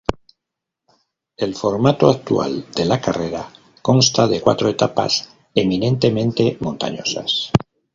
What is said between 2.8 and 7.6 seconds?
la carrera consta de cuatro etapas eminentemente montañosas.